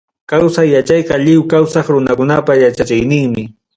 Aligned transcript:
Kawsay 0.29 0.67
yachayqa 0.75 1.15
lliw 1.23 1.41
kawsaq 1.51 1.85
runakunapa 1.93 2.51
yachachiyninmi. 2.63 3.43